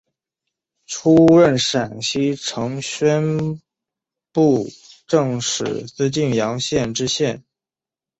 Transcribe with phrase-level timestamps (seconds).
[0.87, 3.61] 出任陕西承宣
[4.31, 4.67] 布
[5.05, 7.43] 政使司泾阳县知县。